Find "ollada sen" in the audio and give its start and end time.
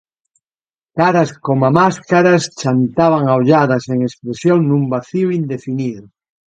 3.41-3.97